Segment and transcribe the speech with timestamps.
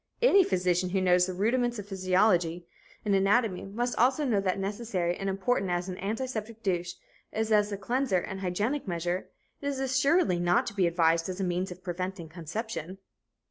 [0.23, 2.65] Any physician who knows the first rudiments of physiology
[3.05, 6.95] and anatomy must also know that necessary and important as an antiseptic douche
[7.31, 9.29] is as a cleanser and hygienic measure,
[9.61, 12.97] it is assuredly not to be advised as a means of preventing conception.